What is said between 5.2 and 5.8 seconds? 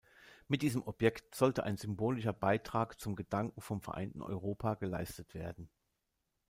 werden.